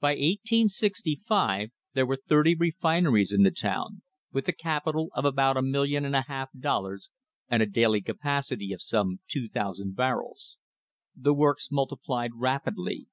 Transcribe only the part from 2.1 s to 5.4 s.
thirty refineries in the town, with a capital of